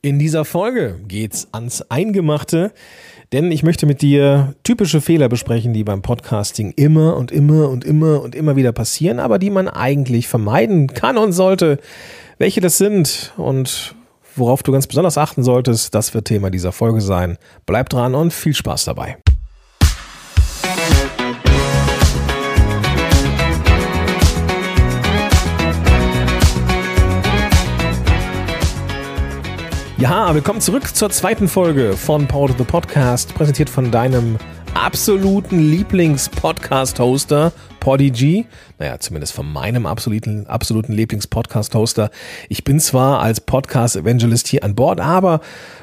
[0.00, 2.70] In dieser Folge geht's ans Eingemachte,
[3.32, 7.84] denn ich möchte mit dir typische Fehler besprechen, die beim Podcasting immer und immer und
[7.84, 11.80] immer und immer wieder passieren, aber die man eigentlich vermeiden kann und sollte.
[12.38, 13.96] Welche das sind und
[14.36, 17.36] worauf du ganz besonders achten solltest, das wird Thema dieser Folge sein.
[17.66, 19.18] Bleib dran und viel Spaß dabei.
[29.98, 34.36] Ja, willkommen zurück zur zweiten Folge von Power to the Podcast, präsentiert von deinem
[34.72, 38.46] absoluten Lieblings-Podcast-Hoster, Podigy.
[38.78, 42.10] Naja, zumindest von meinem absoluten, absoluten Lieblings-Podcast-Hoster.
[42.48, 45.40] Ich bin zwar als Podcast-Evangelist hier an Bord, aber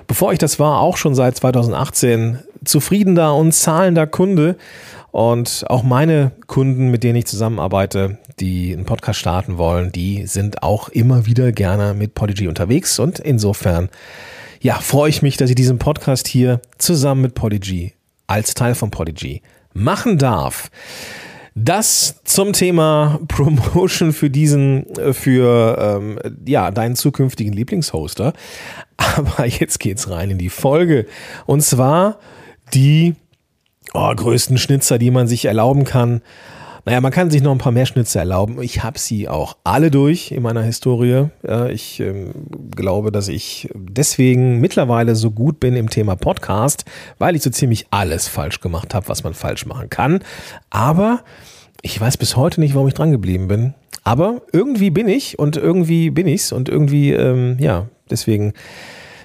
[0.08, 4.56] bevor ich das war, auch schon seit 2018 zufriedener und zahlender Kunde.
[5.16, 10.62] Und auch meine Kunden, mit denen ich zusammenarbeite, die einen Podcast starten wollen, die sind
[10.62, 13.00] auch immer wieder gerne mit Podigy unterwegs.
[13.00, 13.88] Und insofern,
[14.60, 17.94] ja, freue ich mich, dass ich diesen Podcast hier zusammen mit Podigy
[18.28, 19.42] als Teil von Podigy
[19.74, 20.70] machen darf.
[21.56, 28.34] Das zum Thema Promotion für diesen, äh, für ähm, ja, deinen zukünftigen Lieblingshoster.
[28.98, 31.06] Aber jetzt geht's rein in die Folge.
[31.46, 32.20] Und zwar
[32.74, 33.16] die
[33.94, 36.22] oh, größten Schnitzer, die man sich erlauben kann.
[36.88, 38.62] Naja, man kann sich noch ein paar mehr Schnitzer erlauben.
[38.62, 41.30] Ich habe sie auch alle durch in meiner Historie.
[41.72, 42.32] Ich ähm,
[42.76, 46.86] glaube, dass ich deswegen mittlerweile so gut bin im Thema Podcast,
[47.18, 50.20] weil ich so ziemlich alles falsch gemacht habe, was man falsch machen kann.
[50.70, 51.24] Aber
[51.82, 53.74] ich weiß bis heute nicht, warum ich dran geblieben bin.
[54.04, 58.54] Aber irgendwie bin ich und irgendwie bin ich's und irgendwie, ähm, ja, deswegen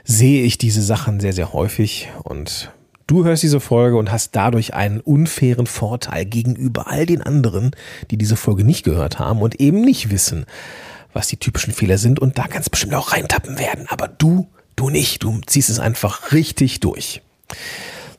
[0.04, 2.72] sehe ich diese Sachen sehr, sehr häufig und
[3.10, 7.72] Du hörst diese Folge und hast dadurch einen unfairen Vorteil gegenüber all den anderen,
[8.12, 10.46] die diese Folge nicht gehört haben und eben nicht wissen,
[11.12, 13.86] was die typischen Fehler sind und da ganz bestimmt auch reintappen werden.
[13.88, 15.24] Aber du, du nicht.
[15.24, 17.20] Du ziehst es einfach richtig durch.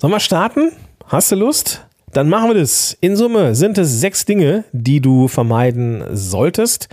[0.01, 0.73] Sollen wir starten?
[1.07, 1.85] Hast du Lust?
[2.11, 2.97] Dann machen wir das.
[2.99, 6.89] In Summe sind es sechs Dinge, die du vermeiden solltest.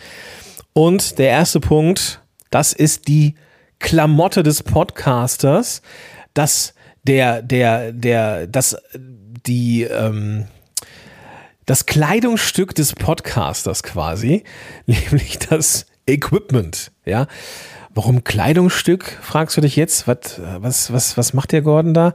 [0.72, 3.34] Und der erste Punkt, das ist die
[3.80, 5.82] Klamotte des Podcasters.
[6.32, 8.76] Das der, der, der, das,
[9.46, 10.46] die, ähm,
[11.66, 14.44] das Kleidungsstück des Podcasters quasi,
[14.86, 17.26] nämlich das Equipment, ja.
[17.94, 20.06] Warum Kleidungsstück, fragst du dich jetzt?
[20.06, 22.12] Was, was, was, was macht der Gordon da?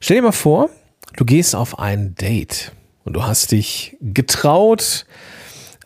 [0.00, 0.68] Stell dir mal vor,
[1.16, 2.72] du gehst auf ein Date
[3.04, 5.06] und du hast dich getraut,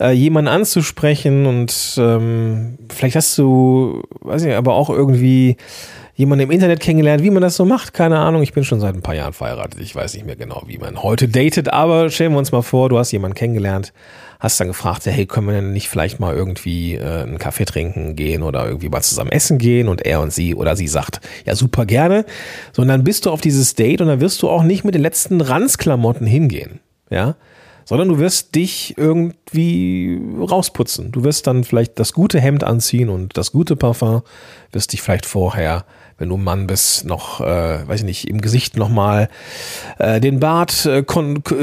[0.01, 5.59] äh, jemanden anzusprechen und ähm, vielleicht hast du, weiß ich, aber auch irgendwie
[6.21, 7.95] jemanden im Internet kennengelernt, wie man das so macht.
[7.95, 8.43] Keine Ahnung.
[8.43, 9.81] Ich bin schon seit ein paar Jahren verheiratet.
[9.81, 11.73] Ich weiß nicht mehr genau, wie man heute datet.
[11.73, 13.95] Aber stellen wir uns mal vor, du hast jemanden kennengelernt,
[14.39, 18.17] hast dann gefragt, hey, können wir denn nicht vielleicht mal irgendwie äh, einen Kaffee trinken
[18.17, 19.89] gehen oder irgendwie mal zusammen essen gehen?
[19.89, 22.27] Und er und sie oder sie sagt, ja, super gerne.
[22.73, 24.95] So, und dann bist du auf dieses Date und dann wirst du auch nicht mit
[24.95, 26.81] den letzten Ranzklamotten hingehen.
[27.09, 27.37] Ja,
[27.87, 31.13] sondern du wirst dich irgendwie rausputzen.
[31.13, 34.23] Du wirst dann vielleicht das gute Hemd anziehen und das gute Parfum,
[34.71, 35.87] wirst dich vielleicht vorher
[36.21, 39.31] wenn du Mann bist, noch, äh, weiß ich nicht, im Gesicht nochmal
[39.99, 41.03] äh, den Bart, äh,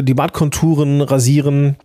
[0.01, 1.77] die Bartkonturen rasieren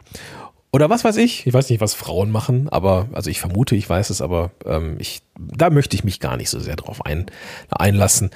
[0.73, 1.47] oder was weiß ich.
[1.47, 4.97] Ich weiß nicht, was Frauen machen, aber, also ich vermute, ich weiß es, aber ähm,
[4.99, 7.27] ich, da möchte ich mich gar nicht so sehr drauf ein,
[7.69, 8.31] einlassen.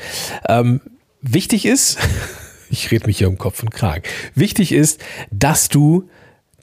[0.46, 0.82] Ähm,
[1.22, 1.98] wichtig ist,
[2.70, 4.02] ich rede mich hier um Kopf und Kragen,
[4.34, 6.10] wichtig ist, dass du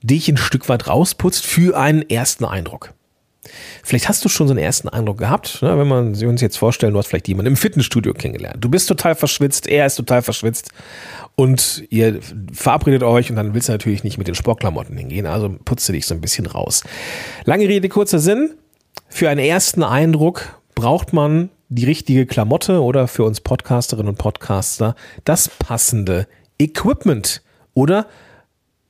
[0.03, 2.92] dich ein Stück weit rausputzt für einen ersten Eindruck.
[3.83, 5.77] Vielleicht hast du schon so einen ersten Eindruck gehabt, ne?
[5.77, 8.57] wenn man sich uns jetzt vorstellen, du hast vielleicht jemanden im Fitnessstudio kennengelernt.
[8.63, 10.69] Du bist total verschwitzt, er ist total verschwitzt
[11.35, 12.19] und ihr
[12.51, 16.05] verabredet euch und dann willst du natürlich nicht mit den Sportklamotten hingehen, also putze dich
[16.05, 16.83] so ein bisschen raus.
[17.45, 18.51] Lange Rede, kurzer Sinn.
[19.09, 24.95] Für einen ersten Eindruck braucht man die richtige Klamotte oder für uns Podcasterinnen und Podcaster
[25.23, 26.27] das passende
[26.59, 27.41] Equipment
[27.73, 28.07] oder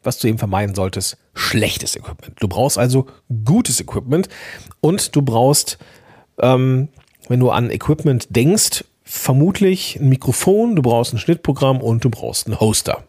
[0.04, 2.36] was du eben vermeiden solltest, schlechtes Equipment.
[2.40, 3.08] Du brauchst also
[3.46, 4.30] gutes Equipment
[4.82, 5.78] und du brauchst,
[6.40, 6.90] ähm,
[7.28, 12.48] wenn du an Equipment denkst, vermutlich ein Mikrofon, du brauchst ein Schnittprogramm und du brauchst
[12.48, 13.04] einen Hoster.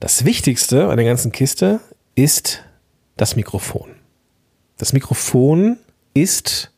[0.00, 1.80] Das Wichtigste an der ganzen Kiste
[2.14, 2.62] ist
[3.16, 3.90] das Mikrofon.
[4.78, 5.78] Das Mikrofon
[6.14, 6.70] ist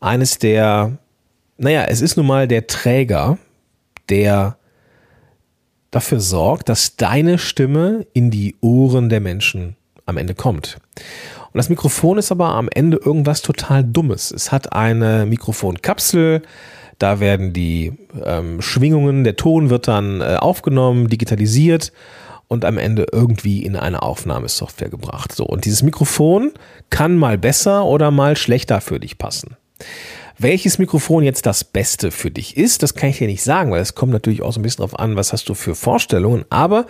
[0.00, 0.98] eines der,
[1.58, 3.38] naja, es ist nun mal der Träger,
[4.08, 4.56] der
[5.96, 10.78] dafür sorgt, dass deine Stimme in die Ohren der Menschen am Ende kommt.
[11.52, 14.30] Und das Mikrofon ist aber am Ende irgendwas total Dummes.
[14.30, 16.42] Es hat eine Mikrofonkapsel,
[16.98, 17.94] da werden die
[18.24, 21.92] ähm, Schwingungen, der Ton wird dann äh, aufgenommen, digitalisiert
[22.46, 25.34] und am Ende irgendwie in eine Aufnahmesoftware gebracht.
[25.34, 26.52] So, und dieses Mikrofon
[26.90, 29.56] kann mal besser oder mal schlechter für dich passen.
[30.38, 33.80] Welches Mikrofon jetzt das Beste für dich ist, das kann ich dir nicht sagen, weil
[33.80, 36.44] es kommt natürlich auch so ein bisschen darauf an, was hast du für Vorstellungen.
[36.50, 36.86] Aber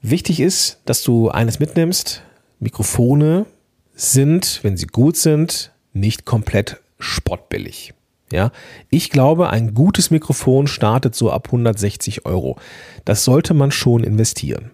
[0.00, 2.22] wichtig ist, dass du eines mitnimmst.
[2.60, 3.46] Mikrofone
[3.94, 7.94] sind, wenn sie gut sind, nicht komplett spottbillig.
[8.32, 8.52] Ja,
[8.90, 12.56] ich glaube, ein gutes Mikrofon startet so ab 160 Euro.
[13.04, 14.70] Das sollte man schon investieren.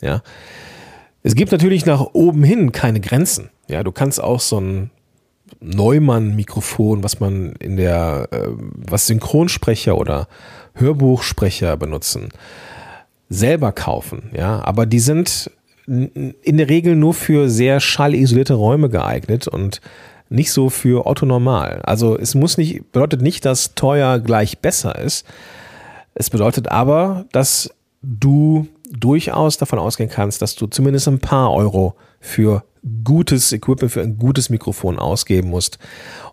[0.00, 0.22] Ja,
[1.24, 3.50] es gibt natürlich nach oben hin keine Grenzen.
[3.66, 4.90] Ja, du kannst auch so ein
[5.60, 10.28] Neumann-Mikrofon, was man in der, äh, was Synchronsprecher oder
[10.74, 12.28] Hörbuchsprecher benutzen,
[13.28, 14.30] selber kaufen.
[14.34, 15.50] Ja, aber die sind
[15.86, 19.80] in der Regel nur für sehr schallisolierte Räume geeignet und
[20.28, 21.80] nicht so für Otto Normal.
[21.84, 25.24] Also es muss nicht, bedeutet nicht, dass teuer gleich besser ist.
[26.14, 27.70] Es bedeutet aber, dass
[28.02, 32.64] du durchaus davon ausgehen kannst, dass du zumindest ein paar Euro für
[33.04, 35.78] gutes Equipment, für ein gutes Mikrofon ausgeben musst.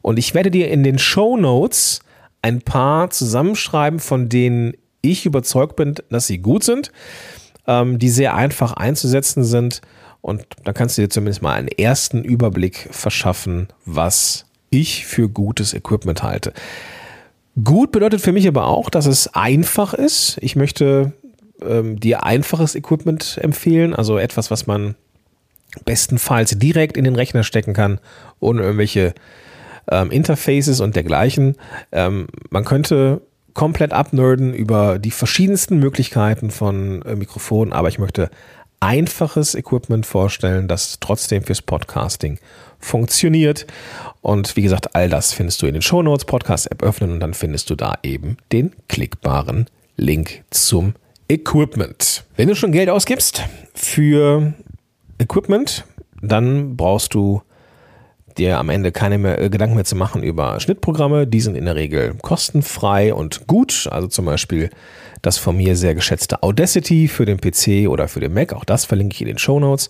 [0.02, 2.02] Und ich werde dir in den Show Notes
[2.42, 6.92] ein paar zusammenschreiben, von denen ich überzeugt bin, dass sie gut sind,
[7.68, 9.82] ähm, die sehr einfach einzusetzen sind
[10.24, 15.74] und dann kannst du dir zumindest mal einen ersten Überblick verschaffen, was ich für gutes
[15.74, 16.54] Equipment halte.
[17.62, 20.38] Gut bedeutet für mich aber auch, dass es einfach ist.
[20.42, 21.12] Ich möchte
[21.62, 24.96] ähm, dir einfaches Equipment empfehlen, also etwas, was man
[25.86, 28.00] bestenfalls direkt in den Rechner stecken kann,
[28.40, 29.14] ohne irgendwelche
[29.90, 31.56] ähm, Interfaces und dergleichen.
[31.92, 33.22] Ähm, man könnte
[33.54, 38.30] komplett abnerden über die verschiedensten Möglichkeiten von äh, Mikrofonen, aber ich möchte
[38.80, 42.40] einfaches Equipment vorstellen, das trotzdem fürs Podcasting
[42.80, 43.66] funktioniert.
[44.22, 47.34] Und wie gesagt, all das findest du in den Show Notes, Podcast-App öffnen und dann
[47.34, 50.96] findest du da eben den klickbaren Link zum
[51.30, 52.26] Equipment.
[52.36, 53.44] Wenn du schon Geld ausgibst
[53.74, 54.54] für
[55.24, 55.86] Equipment,
[56.22, 57.42] dann brauchst du
[58.38, 61.28] dir am Ende keine mehr, äh, Gedanken mehr zu machen über Schnittprogramme.
[61.28, 63.88] Die sind in der Regel kostenfrei und gut.
[63.92, 64.70] Also zum Beispiel
[65.22, 68.54] das von mir sehr geschätzte Audacity für den PC oder für den Mac.
[68.54, 69.90] Auch das verlinke ich in den Show Notes.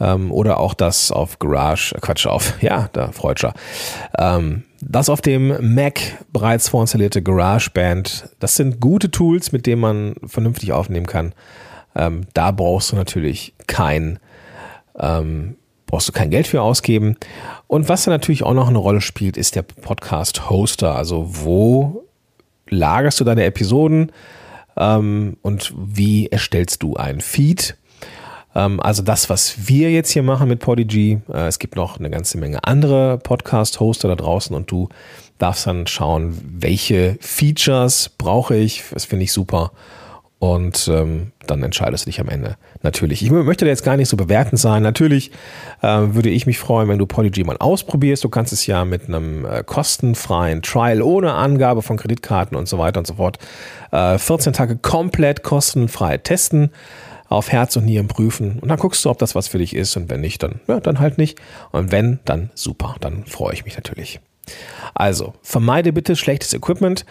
[0.00, 3.52] Ähm, oder auch das auf Garage, äh, Quatsch, auf, ja, da Freudscher.
[4.18, 6.00] Ähm, das auf dem Mac
[6.32, 11.34] bereits vorinstallierte GarageBand, das sind gute Tools, mit denen man vernünftig aufnehmen kann.
[11.94, 14.18] Ähm, da brauchst du natürlich kein
[15.00, 15.56] ähm,
[15.86, 17.16] brauchst du kein Geld für ausgeben.
[17.66, 20.94] Und was da natürlich auch noch eine Rolle spielt, ist der Podcast-Hoster.
[20.94, 22.04] Also wo
[22.68, 24.12] lagerst du deine Episoden
[24.76, 27.76] ähm, und wie erstellst du einen Feed?
[28.54, 31.20] Ähm, also das, was wir jetzt hier machen mit Podigy.
[31.32, 34.88] Äh, es gibt noch eine ganze Menge andere Podcast-Hoster da draußen und du
[35.38, 38.84] darfst dann schauen, welche Features brauche ich.
[38.92, 39.72] Das finde ich super
[40.40, 42.56] und ähm, dann entscheidest du dich am Ende.
[42.82, 43.22] Natürlich.
[43.22, 44.82] Ich möchte jetzt gar nicht so bewertend sein.
[44.82, 45.32] Natürlich
[45.82, 48.24] äh, würde ich mich freuen, wenn du Polyg mal ausprobierst.
[48.24, 52.78] Du kannst es ja mit einem äh, kostenfreien Trial ohne Angabe von Kreditkarten und so
[52.78, 53.38] weiter und so fort
[53.92, 56.70] äh, 14 Tage komplett kostenfrei testen
[57.28, 59.94] auf Herz und Nieren prüfen und dann guckst du, ob das was für dich ist
[59.96, 61.38] und wenn nicht, dann, ja, dann halt nicht.
[61.70, 64.20] Und wenn, dann super, dann freue ich mich natürlich.
[64.94, 67.04] Also, vermeide bitte schlechtes Equipment.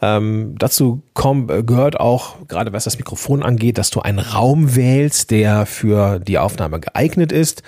[0.00, 4.74] Ähm, dazu komm, äh, gehört auch, gerade was das Mikrofon angeht, dass du einen Raum
[4.74, 7.62] wählst, der für die Aufnahme geeignet ist.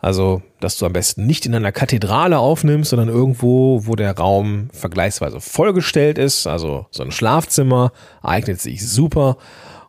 [0.00, 4.68] Also, dass du am besten nicht in einer Kathedrale aufnimmst, sondern irgendwo, wo der Raum
[4.72, 6.46] vergleichsweise vollgestellt ist.
[6.46, 9.36] Also so ein Schlafzimmer eignet sich super.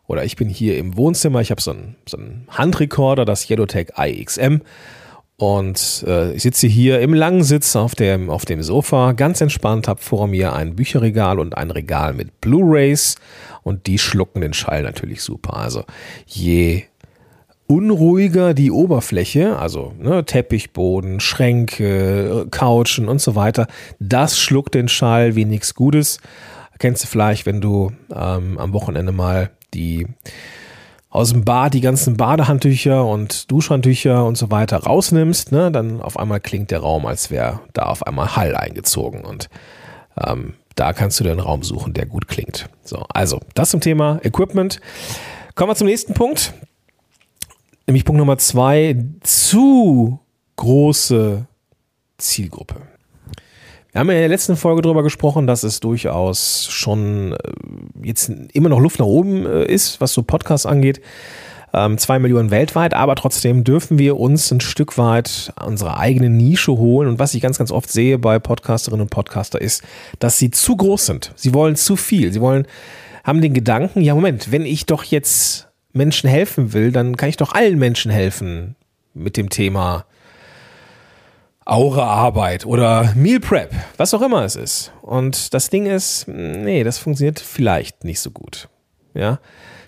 [0.06, 3.92] Oder ich bin hier im Wohnzimmer, ich habe so einen, so einen Handrekorder, das Yellowtech
[3.96, 4.62] IXM.
[5.40, 9.86] Und äh, ich sitze hier im langen Sitz auf dem, auf dem Sofa, ganz entspannt,
[9.86, 13.14] habe vor mir ein Bücherregal und ein Regal mit Blu-rays
[13.62, 15.56] und die schlucken den Schall natürlich super.
[15.56, 15.84] Also
[16.26, 16.82] je
[17.68, 23.68] unruhiger die Oberfläche, also ne, Teppichboden, Schränke, Couchen und so weiter,
[24.00, 26.18] das schluckt den Schall wie nichts Gutes.
[26.80, 30.04] Kennst du vielleicht, wenn du ähm, am Wochenende mal die
[31.10, 36.18] aus dem Bad die ganzen Badehandtücher und Duschhandtücher und so weiter rausnimmst, ne, dann auf
[36.18, 39.24] einmal klingt der Raum, als wäre da auf einmal Hall eingezogen.
[39.24, 39.48] Und
[40.22, 42.68] ähm, da kannst du den Raum suchen, der gut klingt.
[42.84, 44.80] So, also das zum Thema Equipment.
[45.54, 46.52] Kommen wir zum nächsten Punkt.
[47.86, 50.20] Nämlich Punkt Nummer zwei, zu
[50.56, 51.46] große
[52.18, 52.76] Zielgruppe.
[53.98, 57.36] Wir haben ja in der letzten Folge darüber gesprochen, dass es durchaus schon äh,
[58.06, 61.00] jetzt immer noch Luft nach oben äh, ist, was so Podcasts angeht.
[61.74, 66.76] Ähm, zwei Millionen weltweit, aber trotzdem dürfen wir uns ein Stück weit unsere eigene Nische
[66.76, 67.08] holen.
[67.08, 69.82] Und was ich ganz, ganz oft sehe bei Podcasterinnen und Podcaster ist,
[70.20, 71.32] dass sie zu groß sind.
[71.34, 72.32] Sie wollen zu viel.
[72.32, 72.68] Sie wollen,
[73.24, 77.36] haben den Gedanken, ja, Moment, wenn ich doch jetzt Menschen helfen will, dann kann ich
[77.36, 78.76] doch allen Menschen helfen
[79.12, 80.04] mit dem Thema
[81.68, 84.90] Aura-Arbeit oder Meal Prep, was auch immer es ist.
[85.02, 88.68] Und das Ding ist, nee, das funktioniert vielleicht nicht so gut.
[89.14, 89.38] Ja.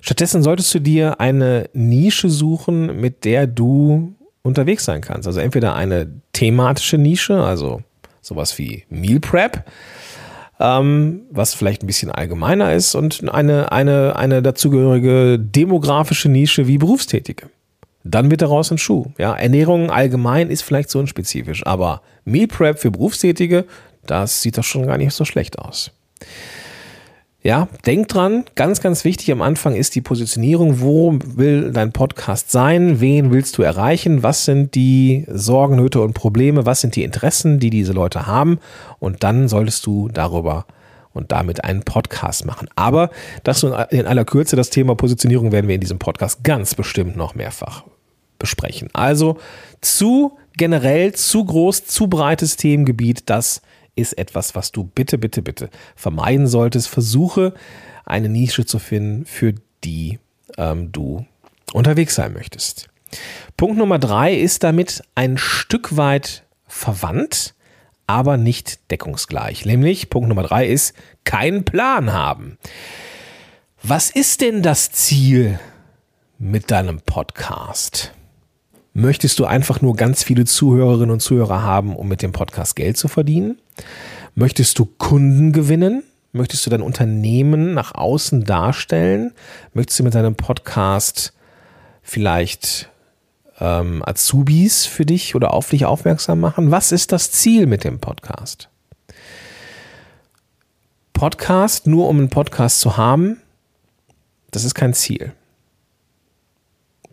[0.02, 5.26] Stattdessen solltest du dir eine Nische suchen, mit der du unterwegs sein kannst.
[5.26, 7.82] Also entweder eine thematische Nische, also
[8.20, 9.64] sowas wie Meal Prep,
[10.58, 16.76] ähm, was vielleicht ein bisschen allgemeiner ist, und eine, eine, eine dazugehörige demografische Nische wie
[16.76, 17.48] Berufstätige.
[18.10, 19.06] Dann wird daraus ein Schuh.
[19.18, 23.66] Ja, Ernährung allgemein ist vielleicht so unspezifisch, aber Meal Prep für Berufstätige,
[24.06, 25.92] das sieht doch schon gar nicht so schlecht aus.
[27.42, 30.80] Ja, denk dran, ganz, ganz wichtig am Anfang ist die Positionierung.
[30.80, 33.00] Wo will dein Podcast sein?
[33.00, 34.22] Wen willst du erreichen?
[34.22, 36.66] Was sind die Sorgen, Nöte und Probleme?
[36.66, 38.58] Was sind die Interessen, die diese Leute haben?
[38.98, 40.66] Und dann solltest du darüber
[41.14, 42.68] und damit einen Podcast machen.
[42.76, 43.08] Aber
[43.42, 47.34] das in aller Kürze, das Thema Positionierung werden wir in diesem Podcast ganz bestimmt noch
[47.34, 47.84] mehrfach
[48.40, 48.88] besprechen.
[48.92, 49.38] Also
[49.80, 53.62] zu generell, zu groß, zu breites Themengebiet, das
[53.94, 56.88] ist etwas, was du bitte, bitte, bitte vermeiden solltest.
[56.88, 57.54] Versuche
[58.04, 59.54] eine Nische zu finden, für
[59.84, 60.18] die
[60.58, 61.24] ähm, du
[61.72, 62.88] unterwegs sein möchtest.
[63.56, 67.54] Punkt Nummer drei ist damit ein Stück weit verwandt,
[68.06, 69.64] aber nicht deckungsgleich.
[69.66, 70.94] Nämlich Punkt Nummer drei ist
[71.24, 72.58] keinen Plan haben.
[73.82, 75.58] Was ist denn das Ziel
[76.38, 78.12] mit deinem Podcast?
[78.92, 82.96] Möchtest du einfach nur ganz viele Zuhörerinnen und Zuhörer haben, um mit dem Podcast Geld
[82.96, 83.58] zu verdienen?
[84.34, 86.02] Möchtest du Kunden gewinnen?
[86.32, 89.32] Möchtest du dein Unternehmen nach außen darstellen?
[89.74, 91.32] Möchtest du mit deinem Podcast
[92.02, 92.88] vielleicht
[93.60, 96.70] ähm, Azubis für dich oder auf dich aufmerksam machen?
[96.70, 98.68] Was ist das Ziel mit dem Podcast?
[101.12, 103.40] Podcast, nur um einen Podcast zu haben,
[104.50, 105.32] das ist kein Ziel.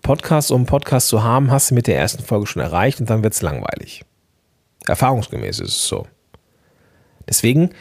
[0.08, 3.10] Podcast, um einen Podcast zu haben, hast du mit der ersten Folge schon erreicht und
[3.10, 4.06] dann wird es langweilig.
[4.86, 6.08] Erfahrungsgemäß ist es so.
[7.28, 7.72] Deswegen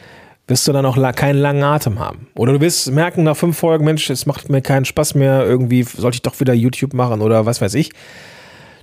[0.48, 2.26] wirst du dann auch keinen langen Atem haben.
[2.34, 5.84] Oder du wirst merken nach fünf Folgen, Mensch, es macht mir keinen Spaß mehr, irgendwie
[5.84, 7.92] sollte ich doch wieder YouTube machen oder was weiß ich.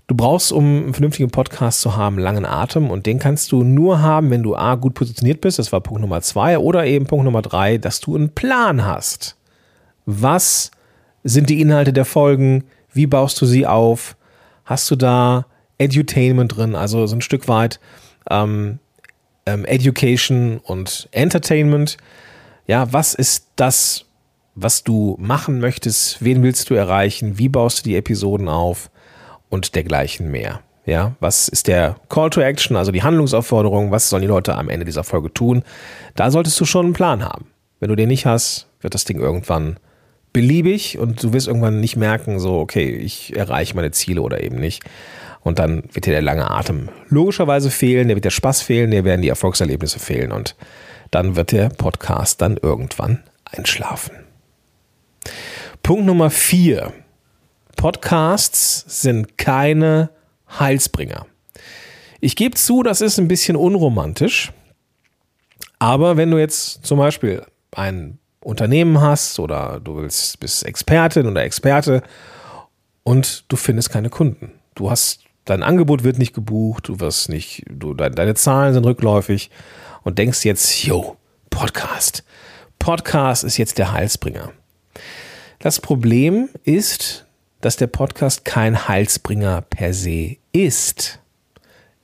[0.07, 4.01] Du brauchst, um einen vernünftigen Podcast zu haben, langen Atem und den kannst du nur
[4.01, 7.25] haben, wenn du A, gut positioniert bist, das war Punkt Nummer zwei, oder eben Punkt
[7.25, 9.35] Nummer drei, dass du einen Plan hast.
[10.05, 10.71] Was
[11.25, 12.63] sind die Inhalte der Folgen?
[12.93, 14.15] Wie baust du sie auf?
[14.65, 15.45] Hast du da
[15.77, 17.79] Edutainment drin, also so ein Stück weit
[18.29, 18.79] ähm,
[19.45, 21.97] ähm, Education und Entertainment?
[22.67, 24.05] Ja, was ist das,
[24.55, 26.23] was du machen möchtest?
[26.23, 27.37] Wen willst du erreichen?
[27.37, 28.89] Wie baust du die Episoden auf?
[29.49, 30.61] Und dergleichen mehr.
[30.85, 33.91] Ja, was ist der Call to Action, also die Handlungsaufforderung?
[33.91, 35.63] Was sollen die Leute am Ende dieser Folge tun?
[36.15, 37.47] Da solltest du schon einen Plan haben.
[37.79, 39.77] Wenn du den nicht hast, wird das Ding irgendwann
[40.33, 44.57] beliebig und du wirst irgendwann nicht merken, so, okay, ich erreiche meine Ziele oder eben
[44.57, 44.83] nicht.
[45.41, 49.03] Und dann wird dir der lange Atem logischerweise fehlen, der wird der Spaß fehlen, der
[49.03, 50.55] werden die Erfolgserlebnisse fehlen und
[51.11, 54.15] dann wird der Podcast dann irgendwann einschlafen.
[55.83, 56.93] Punkt Nummer vier.
[57.75, 60.09] Podcasts sind keine
[60.59, 61.25] Heilsbringer.
[62.21, 64.53] Ich gebe zu, das ist ein bisschen unromantisch,
[65.77, 67.43] aber wenn du jetzt zum Beispiel
[67.75, 72.03] einen Unternehmen hast oder du willst, bist Expertin oder Experte
[73.03, 74.51] und du findest keine Kunden.
[74.75, 79.49] Du hast, dein Angebot wird nicht gebucht, du wirst nicht, du, deine Zahlen sind rückläufig
[80.03, 81.17] und denkst jetzt, yo,
[81.49, 82.23] Podcast.
[82.79, 84.51] Podcast ist jetzt der Heilsbringer.
[85.59, 87.25] Das Problem ist,
[87.61, 91.19] dass der Podcast kein Heilsbringer per se ist.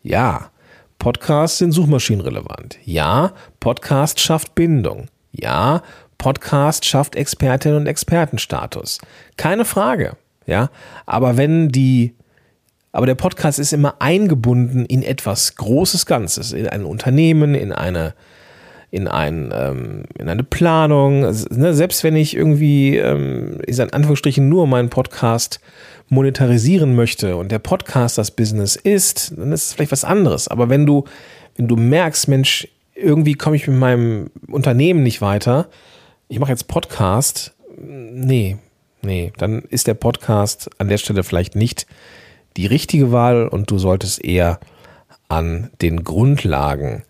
[0.02, 0.52] Ja,
[1.00, 2.78] Podcasts sind suchmaschinenrelevant.
[2.86, 5.08] Ja, Podcast schafft Bindung.
[5.32, 5.82] Ja,
[6.20, 9.00] Podcast schafft Expertinnen und Expertenstatus.
[9.38, 10.18] Keine Frage.
[10.46, 10.70] Ja,
[11.06, 12.14] aber wenn die,
[12.92, 18.14] aber der Podcast ist immer eingebunden in etwas Großes Ganzes, in ein Unternehmen, in eine,
[18.92, 21.22] in, ein, ähm, in eine Planung.
[21.22, 25.60] Ne, selbst wenn ich irgendwie, ähm, in Anführungsstrichen, nur meinen Podcast
[26.10, 30.48] monetarisieren möchte und der Podcast das Business ist, dann ist es vielleicht was anderes.
[30.48, 31.06] Aber wenn du,
[31.56, 35.70] wenn du merkst, Mensch, irgendwie komme ich mit meinem Unternehmen nicht weiter,
[36.30, 37.54] ich mache jetzt Podcast.
[37.78, 38.58] Nee,
[39.02, 41.88] nee, dann ist der Podcast an der Stelle vielleicht nicht
[42.56, 44.60] die richtige Wahl und du solltest eher
[45.28, 47.04] an den Grundlagen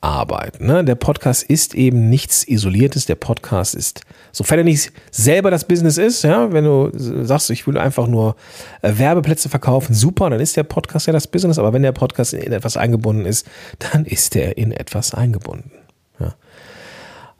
[0.00, 0.66] arbeiten.
[0.66, 0.84] Ne?
[0.84, 3.06] Der Podcast ist eben nichts Isoliertes.
[3.06, 7.66] Der Podcast ist, sofern er nicht selber das Business ist, ja, wenn du sagst, ich
[7.66, 8.36] will einfach nur
[8.82, 11.58] äh, Werbeplätze verkaufen, super, dann ist der Podcast ja das Business.
[11.58, 13.46] Aber wenn der Podcast in etwas eingebunden ist,
[13.78, 15.72] dann ist er in etwas eingebunden.
[16.20, 16.34] Ja.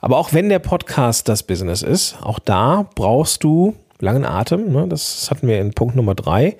[0.00, 4.72] Aber auch wenn der Podcast das Business ist, auch da brauchst du langen Atem.
[4.72, 4.86] Ne?
[4.88, 6.56] Das hatten wir in Punkt Nummer drei.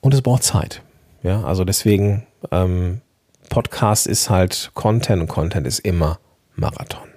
[0.00, 0.82] Und es braucht Zeit.
[1.22, 3.00] Ja, also deswegen ähm,
[3.48, 6.18] Podcast ist halt Content und Content ist immer
[6.54, 7.08] Marathon.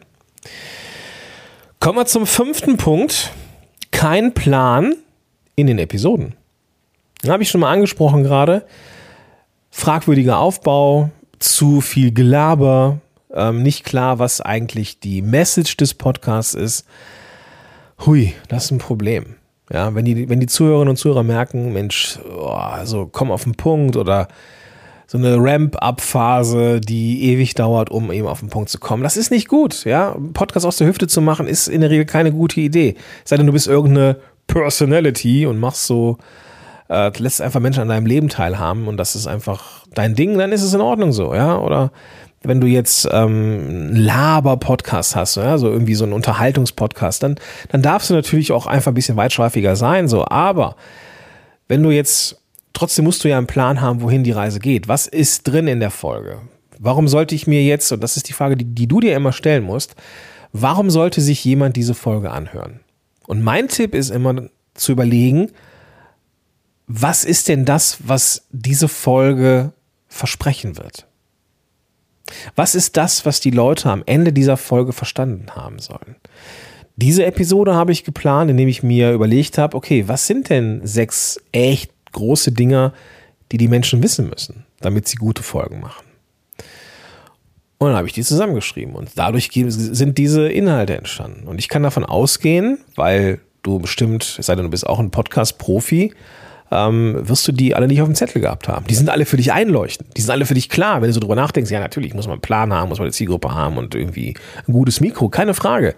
[1.79, 3.31] Kommen wir zum fünften Punkt.
[3.91, 4.95] Kein Plan
[5.55, 6.35] in den Episoden.
[7.27, 8.65] Habe ich schon mal angesprochen gerade.
[9.69, 12.99] Fragwürdiger Aufbau, zu viel Gelaber,
[13.37, 16.85] ähm, nicht klar, was eigentlich die Message des Podcasts ist.
[18.05, 19.35] Hui, das ist ein Problem.
[19.71, 23.55] Ja, wenn die, wenn die Zuhörerinnen und Zuhörer merken, Mensch, oh, also komm auf den
[23.55, 24.27] Punkt oder
[25.07, 29.03] so eine Ramp-up-Phase, die ewig dauert, um eben auf den Punkt zu kommen.
[29.03, 30.17] Das ist nicht gut, ja.
[30.33, 32.95] Podcast aus der Hüfte zu machen, ist in der Regel keine gute Idee.
[33.23, 34.17] Sei denn, du bist irgendeine
[34.47, 36.17] Personality und machst so,
[36.89, 40.51] äh, lässt einfach Menschen an deinem Leben teilhaben und das ist einfach dein Ding, dann
[40.51, 41.57] ist es in Ordnung so, ja.
[41.57, 41.91] Oder
[42.47, 47.35] wenn du jetzt ähm, Laber-Podcast hast, ja, so irgendwie so einen Unterhaltungspodcast, dann,
[47.69, 50.25] dann darfst du natürlich auch einfach ein bisschen weitschweifiger sein, so.
[50.25, 50.75] Aber
[51.67, 52.41] wenn du jetzt,
[52.73, 54.87] trotzdem musst du ja einen Plan haben, wohin die Reise geht.
[54.87, 56.39] Was ist drin in der Folge?
[56.79, 59.33] Warum sollte ich mir jetzt, und das ist die Frage, die, die du dir immer
[59.33, 59.95] stellen musst,
[60.53, 62.79] warum sollte sich jemand diese Folge anhören?
[63.25, 65.51] Und mein Tipp ist immer zu überlegen,
[66.87, 69.73] was ist denn das, was diese Folge
[70.07, 71.05] versprechen wird?
[72.55, 76.15] Was ist das, was die Leute am Ende dieser Folge verstanden haben sollen?
[76.95, 81.39] Diese Episode habe ich geplant, indem ich mir überlegt habe, okay, was sind denn sechs
[81.51, 82.93] echt große Dinge,
[83.51, 86.05] die die Menschen wissen müssen, damit sie gute Folgen machen?
[87.77, 91.47] Und dann habe ich die zusammengeschrieben und dadurch sind diese Inhalte entstanden.
[91.47, 95.11] Und ich kann davon ausgehen, weil du bestimmt, es sei denn, du bist auch ein
[95.11, 96.13] Podcast-Profi,
[96.71, 98.85] ähm, wirst du die alle nicht auf dem Zettel gehabt haben.
[98.87, 100.15] Die sind alle für dich einleuchtend.
[100.17, 101.01] Die sind alle für dich klar.
[101.01, 103.13] Wenn du so drüber nachdenkst, ja, natürlich muss man einen Plan haben, muss man eine
[103.13, 104.35] Zielgruppe haben und irgendwie
[104.67, 105.95] ein gutes Mikro, keine Frage.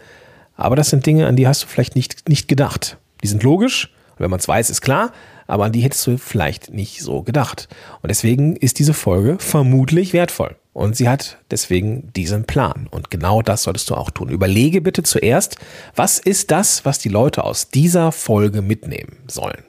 [0.55, 2.97] Aber das sind Dinge, an die hast du vielleicht nicht, nicht gedacht.
[3.23, 3.93] Die sind logisch.
[4.17, 5.13] Wenn man es weiß, ist klar.
[5.47, 7.69] Aber an die hättest du vielleicht nicht so gedacht.
[8.01, 10.55] Und deswegen ist diese Folge vermutlich wertvoll.
[10.73, 12.87] Und sie hat deswegen diesen Plan.
[12.91, 14.29] Und genau das solltest du auch tun.
[14.29, 15.55] Überlege bitte zuerst,
[15.95, 19.63] was ist das, was die Leute aus dieser Folge mitnehmen sollen.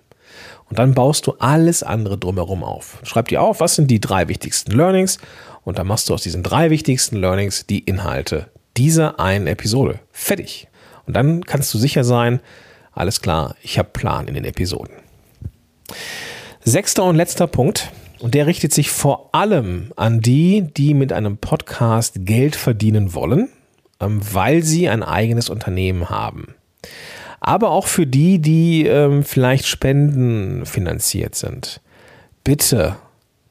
[0.71, 3.01] Und dann baust du alles andere drumherum auf.
[3.03, 5.19] Schreib dir auf, was sind die drei wichtigsten Learnings
[5.65, 9.99] und dann machst du aus diesen drei wichtigsten Learnings die Inhalte dieser einen Episode.
[10.13, 10.69] Fertig.
[11.07, 12.41] Und dann kannst du sicher sein,
[12.93, 14.95] alles klar, ich habe Plan in den Episoden.
[16.61, 21.39] Sechster und letzter Punkt, und der richtet sich vor allem an die, die mit einem
[21.39, 23.49] Podcast Geld verdienen wollen,
[23.99, 26.55] ähm, weil sie ein eigenes Unternehmen haben
[27.41, 31.81] aber auch für die, die ähm, vielleicht Spenden finanziert sind.
[32.45, 32.97] Bitte,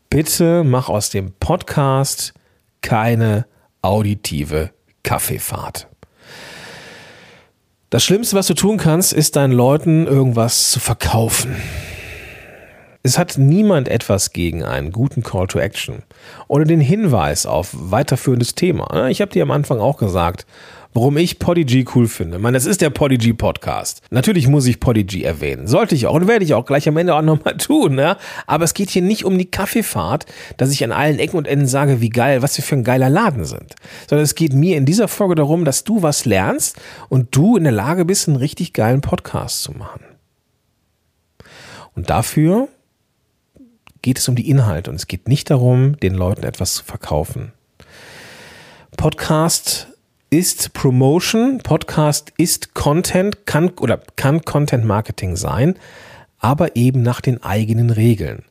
[0.09, 2.33] bitte mach aus dem Podcast
[2.81, 3.45] keine
[3.81, 4.71] auditive
[5.03, 5.87] Kaffeefahrt.
[7.89, 11.55] Das Schlimmste, was du tun kannst, ist deinen Leuten irgendwas zu verkaufen.
[13.01, 16.03] Es hat niemand etwas gegen einen guten Call to Action
[16.47, 19.07] oder den Hinweis auf weiterführendes Thema.
[19.07, 20.45] Ich habe dir am Anfang auch gesagt,
[20.99, 22.35] warum ich Podigy cool finde.
[22.35, 24.01] Ich meine, das ist der Podigy Podcast.
[24.09, 25.65] Natürlich muss ich Podigy erwähnen.
[25.65, 27.97] Sollte ich auch und werde ich auch gleich am Ende auch nochmal tun.
[27.97, 28.17] Ja?
[28.47, 30.25] Aber es geht hier nicht um die Kaffeefahrt,
[30.57, 33.09] dass ich an allen Ecken und Enden sage, wie geil, was wir für ein geiler
[33.09, 33.75] Laden sind.
[34.09, 36.75] Sondern es geht mir in dieser Folge darum, dass du was lernst
[37.07, 40.03] und du in der Lage bist, einen richtig geilen Podcast zu machen.
[41.95, 42.67] Und dafür
[44.01, 47.53] geht es um die Inhalte und es geht nicht darum, den Leuten etwas zu verkaufen.
[48.97, 49.88] Podcast
[50.29, 55.75] ist Promotion, Podcast ist Content, kann oder kann Content Marketing sein,
[56.37, 58.43] aber eben nach den eigenen Regeln.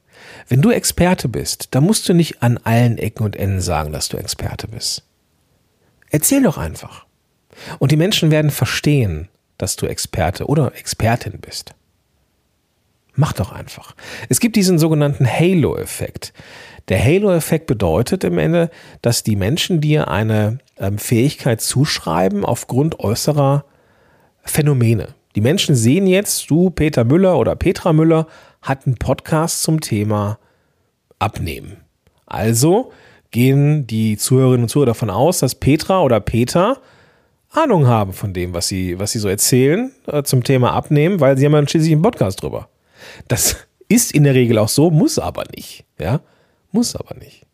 [0.48, 4.08] Wenn du Experte bist, dann musst du nicht an allen Ecken und Enden sagen, dass
[4.08, 5.04] du Experte bist.
[6.10, 7.06] Erzähl doch einfach.
[7.78, 11.74] Und die Menschen werden verstehen, dass du Experte oder Expertin bist.
[13.14, 13.94] Mach doch einfach.
[14.28, 16.32] Es gibt diesen sogenannten Halo-Effekt.
[16.88, 18.70] Der Halo-Effekt bedeutet im Ende,
[19.02, 23.64] dass die Menschen dir eine ähm, Fähigkeit zuschreiben aufgrund äußerer
[24.42, 25.08] Phänomene.
[25.34, 28.26] Die Menschen sehen jetzt, du, Peter Müller oder Petra Müller,
[28.62, 30.38] hat einen Podcast zum Thema
[31.18, 31.78] Abnehmen.
[32.26, 32.92] Also
[33.30, 36.78] gehen die Zuhörerinnen und Zuhörer davon aus, dass Petra oder Peter
[37.50, 41.36] Ahnung haben von dem, was sie, was sie so erzählen äh, zum Thema Abnehmen, weil
[41.36, 42.68] sie haben ja schließlich einen Podcast drüber.
[43.26, 43.56] Das
[43.88, 45.84] ist in der Regel auch so, muss aber nicht.
[45.98, 46.20] Ja,
[46.72, 47.46] muss aber nicht.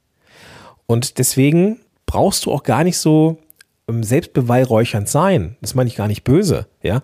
[0.87, 3.39] Und deswegen brauchst du auch gar nicht so
[3.89, 5.57] ähm, selbstbeweihräuchernd sein.
[5.61, 7.03] Das meine ich gar nicht böse, ja.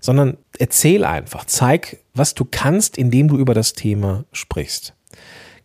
[0.00, 4.94] Sondern erzähl einfach, zeig, was du kannst, indem du über das Thema sprichst.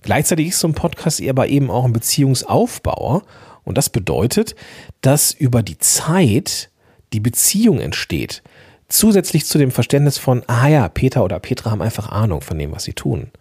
[0.01, 3.23] Gleichzeitig ist so ein Podcast aber eben auch ein Beziehungsaufbauer.
[3.63, 4.55] Und das bedeutet,
[5.01, 6.69] dass über die Zeit
[7.13, 8.43] die Beziehung entsteht.
[8.89, 12.71] Zusätzlich zu dem Verständnis von, ah ja, Peter oder Petra haben einfach Ahnung von dem,
[12.71, 13.31] was sie tun.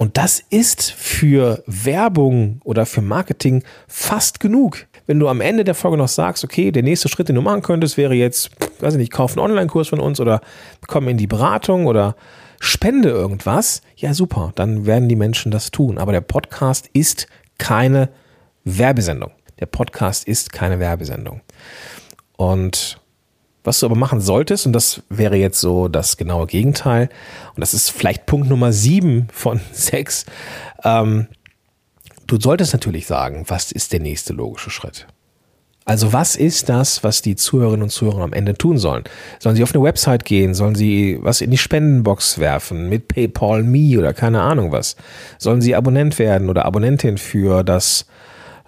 [0.00, 4.86] Und das ist für Werbung oder für Marketing fast genug.
[5.06, 7.60] Wenn du am Ende der Folge noch sagst, okay, der nächste Schritt, den du machen
[7.60, 8.48] könntest, wäre jetzt,
[8.80, 10.40] weiß ich nicht, kauf einen Online-Kurs von uns oder
[10.86, 12.16] komm in die Beratung oder
[12.60, 15.98] spende irgendwas, ja super, dann werden die Menschen das tun.
[15.98, 17.26] Aber der Podcast ist
[17.58, 18.08] keine
[18.64, 19.32] Werbesendung.
[19.58, 21.42] Der Podcast ist keine Werbesendung.
[22.38, 22.99] Und
[23.70, 27.08] was du aber machen solltest, und das wäre jetzt so das genaue Gegenteil,
[27.54, 30.26] und das ist vielleicht Punkt Nummer sieben von sechs,
[30.82, 31.28] ähm,
[32.26, 35.06] du solltest natürlich sagen, was ist der nächste logische Schritt?
[35.84, 39.04] Also was ist das, was die Zuhörerinnen und Zuhörer am Ende tun sollen?
[39.38, 40.52] Sollen sie auf eine Website gehen?
[40.54, 44.96] Sollen sie was in die Spendenbox werfen mit PayPal Me oder keine Ahnung was?
[45.38, 48.06] Sollen sie Abonnent werden oder Abonnentin für das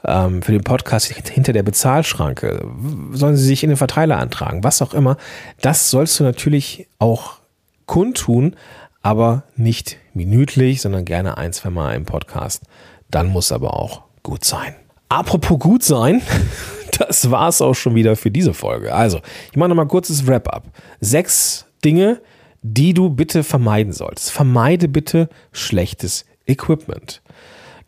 [0.04, 2.66] ähm, für den Podcast hinter der Bezahlschranke?
[3.12, 4.64] Sollen sie sich in den Verteiler antragen?
[4.64, 5.16] Was auch immer.
[5.60, 7.38] Das sollst du natürlich auch
[7.86, 8.56] kundtun,
[9.02, 12.62] aber nicht minütlich, sondern gerne ein, zwei Mal im Podcast.
[13.10, 14.74] Dann muss aber auch gut sein.
[15.08, 16.22] Apropos gut sein,
[16.98, 18.94] das war es auch schon wieder für diese Folge.
[18.94, 20.64] Also, ich mache nochmal kurzes Wrap-up.
[21.00, 22.20] Sechs Dinge,
[22.62, 24.30] die du bitte vermeiden sollst.
[24.30, 27.20] Vermeide bitte schlechtes Equipment.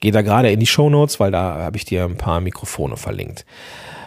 [0.00, 2.96] Geh da gerade in die Show Notes, weil da habe ich dir ein paar Mikrofone
[2.96, 3.44] verlinkt.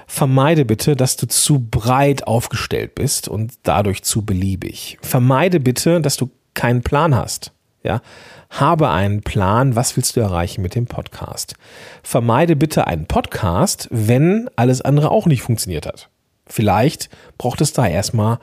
[0.07, 4.97] Vermeide bitte, dass du zu breit aufgestellt bist und dadurch zu beliebig.
[5.01, 7.51] Vermeide bitte, dass du keinen Plan hast.
[7.83, 8.01] Ja,
[8.49, 11.55] habe einen Plan, was willst du erreichen mit dem Podcast.
[12.03, 16.09] Vermeide bitte einen Podcast, wenn alles andere auch nicht funktioniert hat.
[16.47, 18.39] Vielleicht braucht es da erstmal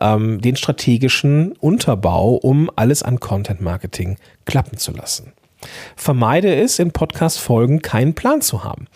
[0.00, 5.32] ähm, den strategischen Unterbau, um alles an Content Marketing klappen zu lassen.
[5.96, 8.86] Vermeide es, in Podcast-Folgen keinen Plan zu haben.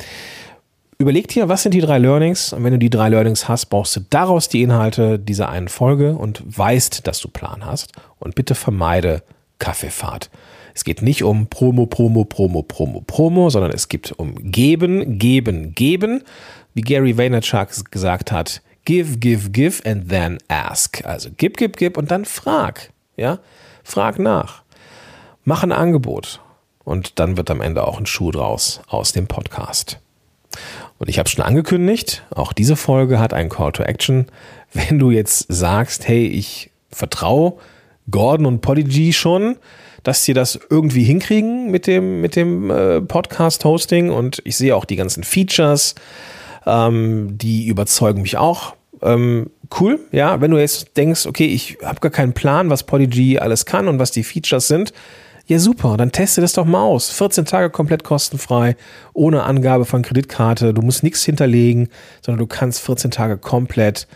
[0.98, 2.52] Überleg dir, was sind die drei Learnings?
[2.52, 6.14] Und wenn du die drei Learnings hast, brauchst du daraus die Inhalte dieser einen Folge
[6.14, 7.92] und weißt, dass du Plan hast.
[8.18, 9.22] Und bitte vermeide
[9.58, 10.30] Kaffeefahrt.
[10.72, 15.74] Es geht nicht um Promo, Promo, Promo, Promo, Promo, sondern es geht um Geben, Geben,
[15.74, 16.22] Geben.
[16.74, 21.04] Wie Gary Vaynerchuk gesagt hat, give, give, give and then ask.
[21.04, 22.92] Also gib, gib, gib und dann frag.
[23.16, 23.38] Ja,
[23.82, 24.62] frag nach.
[25.44, 26.40] Mach ein Angebot
[26.84, 29.98] und dann wird am Ende auch ein Schuh draus aus dem Podcast.
[30.98, 34.26] Und ich habe schon angekündigt, auch diese Folge hat einen Call to Action.
[34.72, 37.54] Wenn du jetzt sagst, hey, ich vertraue
[38.10, 39.56] Gordon und Podigy schon,
[40.02, 44.84] dass sie das irgendwie hinkriegen mit dem, mit dem äh, Podcast-Hosting und ich sehe auch
[44.84, 45.94] die ganzen Features,
[46.66, 48.76] ähm, die überzeugen mich auch.
[49.02, 53.38] Ähm, cool, ja, wenn du jetzt denkst, okay, ich habe gar keinen Plan, was Podigy
[53.38, 54.92] alles kann und was die Features sind,
[55.46, 57.10] ja, super, dann teste das doch mal aus.
[57.10, 58.76] 14 Tage komplett kostenfrei,
[59.12, 60.72] ohne Angabe von Kreditkarte.
[60.72, 61.88] Du musst nichts hinterlegen,
[62.22, 64.06] sondern du kannst 14 Tage komplett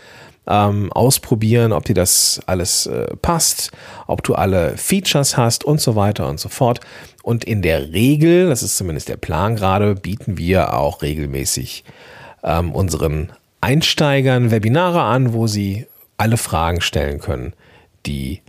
[0.47, 3.71] ähm, ausprobieren, ob dir das alles äh, passt,
[4.07, 6.79] ob du alle Features hast und so weiter und so fort.
[7.21, 11.83] Und in der Regel, das ist zumindest der Plan gerade, bieten wir auch regelmäßig
[12.43, 15.85] ähm, unseren Einsteigern Webinare an, wo sie
[16.17, 17.53] alle Fragen stellen können,
[18.05, 18.41] die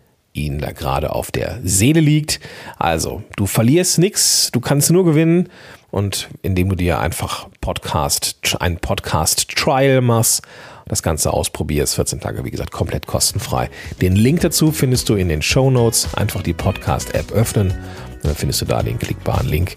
[0.46, 2.40] ihnen da gerade auf der Seele liegt.
[2.79, 5.48] Also, du verlierst nichts, du kannst nur gewinnen
[5.90, 10.42] und indem du dir einfach Podcast, ein Podcast-Trial machst,
[10.87, 13.70] das Ganze ausprobierst, 14 Tage, wie gesagt, komplett kostenfrei.
[14.00, 16.14] Den Link dazu findest du in den Show Notes.
[16.14, 17.74] Einfach die Podcast-App öffnen
[18.22, 19.76] dann findest du da den klickbaren Link.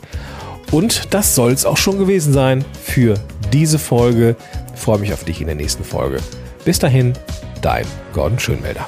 [0.71, 3.15] Und das soll es auch schon gewesen sein für
[3.51, 4.35] diese Folge.
[4.73, 6.19] Ich freue mich auf dich in der nächsten Folge.
[6.65, 7.13] Bis dahin,
[7.61, 8.87] dein Gordon Schönmelder.